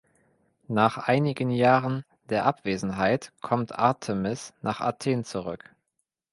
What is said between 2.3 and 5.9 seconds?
der Abwesenheit kommt Artemis nach Athen zurück.